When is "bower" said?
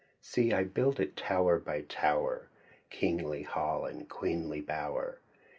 4.59-5.19